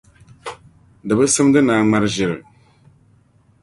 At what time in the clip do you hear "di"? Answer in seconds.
1.07-1.13